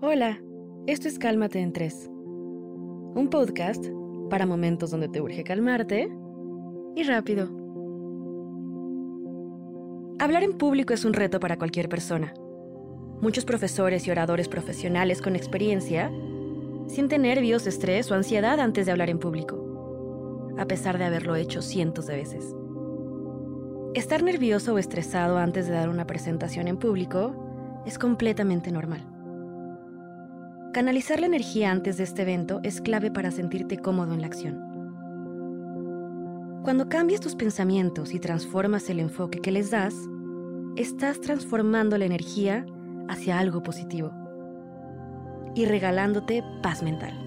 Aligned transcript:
Hola, 0.00 0.40
esto 0.86 1.08
es 1.08 1.18
Cálmate 1.18 1.58
en 1.58 1.72
Tres, 1.72 2.08
un 2.08 3.26
podcast 3.32 3.84
para 4.30 4.46
momentos 4.46 4.92
donde 4.92 5.08
te 5.08 5.20
urge 5.20 5.42
calmarte 5.42 6.08
y 6.94 7.02
rápido. 7.02 7.48
Hablar 10.20 10.44
en 10.44 10.56
público 10.56 10.94
es 10.94 11.04
un 11.04 11.14
reto 11.14 11.40
para 11.40 11.58
cualquier 11.58 11.88
persona. 11.88 12.32
Muchos 13.20 13.44
profesores 13.44 14.06
y 14.06 14.12
oradores 14.12 14.48
profesionales 14.48 15.20
con 15.20 15.34
experiencia 15.34 16.12
sienten 16.86 17.22
nervios, 17.22 17.66
estrés 17.66 18.08
o 18.12 18.14
ansiedad 18.14 18.60
antes 18.60 18.86
de 18.86 18.92
hablar 18.92 19.10
en 19.10 19.18
público, 19.18 20.54
a 20.58 20.66
pesar 20.66 20.98
de 20.98 21.06
haberlo 21.06 21.34
hecho 21.34 21.60
cientos 21.60 22.06
de 22.06 22.14
veces. 22.14 22.54
Estar 23.94 24.22
nervioso 24.22 24.74
o 24.74 24.78
estresado 24.78 25.38
antes 25.38 25.66
de 25.66 25.74
dar 25.74 25.88
una 25.88 26.06
presentación 26.06 26.68
en 26.68 26.76
público 26.76 27.82
es 27.84 27.98
completamente 27.98 28.70
normal. 28.70 29.17
Canalizar 30.78 31.18
la 31.18 31.26
energía 31.26 31.72
antes 31.72 31.96
de 31.96 32.04
este 32.04 32.22
evento 32.22 32.60
es 32.62 32.80
clave 32.80 33.10
para 33.10 33.32
sentirte 33.32 33.78
cómodo 33.78 34.14
en 34.14 34.20
la 34.20 34.28
acción. 34.28 34.60
Cuando 36.62 36.88
cambias 36.88 37.20
tus 37.20 37.34
pensamientos 37.34 38.14
y 38.14 38.20
transformas 38.20 38.88
el 38.88 39.00
enfoque 39.00 39.40
que 39.40 39.50
les 39.50 39.72
das, 39.72 39.92
estás 40.76 41.20
transformando 41.20 41.98
la 41.98 42.04
energía 42.04 42.64
hacia 43.08 43.40
algo 43.40 43.60
positivo 43.60 44.12
y 45.56 45.64
regalándote 45.64 46.44
paz 46.62 46.84
mental. 46.84 47.18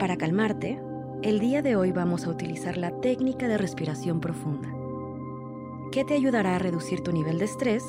Para 0.00 0.16
calmarte, 0.16 0.80
el 1.22 1.38
día 1.38 1.62
de 1.62 1.76
hoy 1.76 1.92
vamos 1.92 2.26
a 2.26 2.30
utilizar 2.30 2.76
la 2.76 2.90
técnica 3.00 3.46
de 3.46 3.56
respiración 3.56 4.18
profunda 4.18 4.68
que 5.92 6.04
te 6.04 6.14
ayudará 6.14 6.56
a 6.56 6.58
reducir 6.58 7.02
tu 7.02 7.12
nivel 7.12 7.38
de 7.38 7.44
estrés 7.44 7.84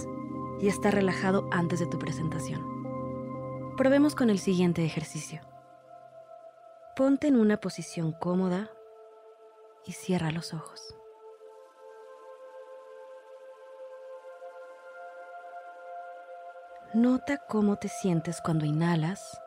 y 0.61 0.67
estar 0.67 0.93
relajado 0.93 1.49
antes 1.51 1.79
de 1.79 1.87
tu 1.87 1.97
presentación. 1.97 2.76
Probemos 3.77 4.15
con 4.15 4.31
el 4.31 4.39
siguiente 4.39 4.83
ejercicio. 4.83 5.39
Ponte 6.95 7.27
en 7.27 7.39
una 7.39 7.57
posición 7.57 8.11
cómoda 8.11 8.71
y 9.85 9.91
cierra 9.91 10.31
los 10.31 10.51
ojos. 10.51 10.95
Nota 16.95 17.37
cómo 17.47 17.75
te 17.75 17.87
sientes 17.87 18.41
cuando 18.41 18.65
inhalas 18.65 19.39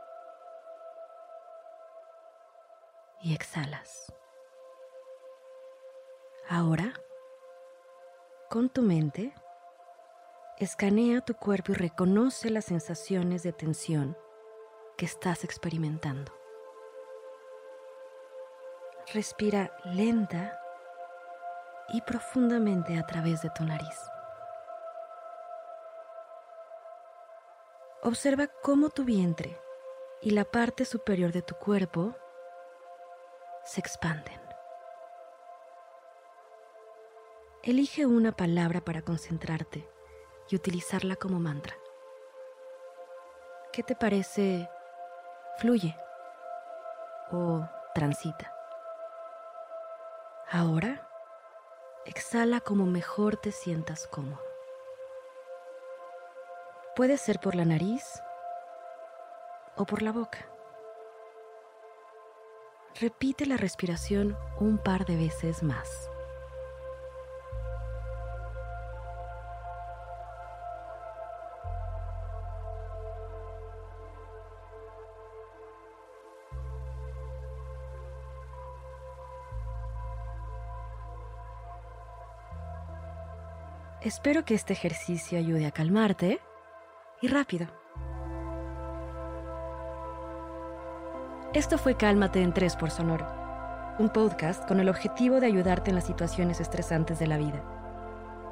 y 3.22 3.34
exhalas. 3.34 4.14
Ahora 6.48 6.92
con 8.48 8.68
tu 8.68 8.82
mente, 8.82 9.34
escanea 10.60 11.22
tu 11.22 11.34
cuerpo 11.34 11.72
y 11.72 11.74
reconoce 11.74 12.50
las 12.50 12.66
sensaciones 12.66 13.42
de 13.42 13.54
tensión 13.54 14.16
que 14.98 15.06
estás 15.06 15.42
experimentando. 15.42 16.32
Respira 19.14 19.74
lenta 19.86 20.60
y 21.88 22.02
profundamente 22.02 22.98
a 22.98 23.06
través 23.06 23.40
de 23.40 23.48
tu 23.50 23.64
nariz. 23.64 23.98
Observa 28.02 28.46
cómo 28.62 28.90
tu 28.90 29.04
vientre 29.04 29.58
y 30.20 30.32
la 30.32 30.44
parte 30.44 30.84
superior 30.84 31.32
de 31.32 31.40
tu 31.40 31.54
cuerpo 31.54 32.14
se 33.64 33.80
expanden. 33.80 34.40
Elige 37.62 38.04
una 38.04 38.32
palabra 38.32 38.82
para 38.82 39.00
concentrarte 39.00 39.88
y 40.50 40.56
utilizarla 40.56 41.16
como 41.16 41.38
mantra. 41.38 41.76
¿Qué 43.72 43.82
te 43.82 43.94
parece 43.94 44.68
fluye 45.58 45.96
o 47.30 47.62
transita? 47.94 48.52
Ahora, 50.50 51.08
exhala 52.04 52.60
como 52.60 52.86
mejor 52.86 53.36
te 53.36 53.52
sientas 53.52 54.08
cómodo. 54.08 54.42
Puede 56.96 57.16
ser 57.16 57.38
por 57.38 57.54
la 57.54 57.64
nariz 57.64 58.20
o 59.76 59.86
por 59.86 60.02
la 60.02 60.10
boca. 60.10 60.50
Repite 63.00 63.46
la 63.46 63.56
respiración 63.56 64.36
un 64.58 64.78
par 64.78 65.06
de 65.06 65.16
veces 65.16 65.62
más. 65.62 66.09
Espero 84.02 84.46
que 84.46 84.54
este 84.54 84.72
ejercicio 84.72 85.38
ayude 85.38 85.66
a 85.66 85.72
calmarte 85.72 86.40
y 87.20 87.28
rápido. 87.28 87.66
Esto 91.52 91.76
fue 91.76 91.98
Cálmate 91.98 92.40
en 92.40 92.54
3 92.54 92.76
por 92.76 92.90
Sonoro, 92.90 93.26
un 93.98 94.08
podcast 94.08 94.66
con 94.66 94.80
el 94.80 94.88
objetivo 94.88 95.38
de 95.38 95.48
ayudarte 95.48 95.90
en 95.90 95.96
las 95.96 96.06
situaciones 96.06 96.60
estresantes 96.60 97.18
de 97.18 97.26
la 97.26 97.36
vida. 97.36 97.62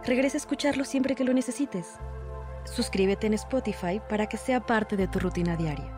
Regresa 0.05 0.37
a 0.37 0.41
escucharlo 0.41 0.85
siempre 0.85 1.15
que 1.15 1.25
lo 1.25 1.33
necesites. 1.33 1.95
Suscríbete 2.65 3.27
en 3.27 3.33
Spotify 3.33 4.03
para 4.07 4.27
que 4.27 4.37
sea 4.37 4.61
parte 4.61 4.99
de 4.99 5.09
tu 5.09 5.19
rutina 5.19 5.57
diaria. 5.57 5.98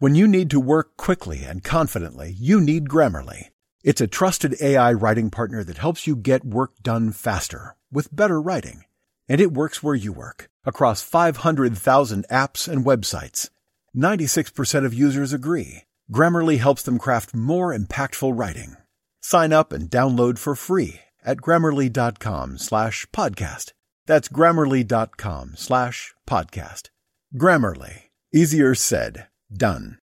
When 0.00 0.14
you 0.14 0.26
need 0.26 0.48
to 0.52 0.60
work 0.60 0.96
quickly 0.96 1.42
and 1.44 1.62
confidently, 1.62 2.34
you 2.34 2.58
need 2.58 2.88
Grammarly. 2.88 3.48
It's 3.84 4.00
a 4.00 4.06
trusted 4.06 4.56
AI 4.58 4.94
writing 4.94 5.28
partner 5.28 5.62
that 5.62 5.76
helps 5.76 6.06
you 6.06 6.16
get 6.16 6.42
work 6.42 6.70
done 6.82 7.12
faster 7.12 7.76
with 7.92 8.16
better 8.16 8.40
writing. 8.40 8.84
And 9.28 9.42
it 9.42 9.52
works 9.52 9.82
where 9.82 9.94
you 9.94 10.14
work 10.14 10.48
across 10.64 11.02
500,000 11.02 12.24
apps 12.30 12.66
and 12.66 12.82
websites. 12.82 13.50
96% 13.94 14.86
of 14.86 14.94
users 14.94 15.34
agree. 15.34 15.82
Grammarly 16.10 16.56
helps 16.56 16.82
them 16.82 16.98
craft 16.98 17.34
more 17.34 17.76
impactful 17.76 18.32
writing. 18.38 18.78
Sign 19.20 19.52
up 19.52 19.70
and 19.70 19.90
download 19.90 20.38
for 20.38 20.54
free 20.54 21.00
at 21.22 21.42
grammarly.com 21.42 22.56
slash 22.56 23.04
podcast. 23.12 23.72
That's 24.06 24.30
grammarly.com 24.30 25.56
slash 25.56 26.14
podcast. 26.26 26.88
Grammarly. 27.36 28.04
Easier 28.32 28.76
said, 28.76 29.26
done. 29.52 29.99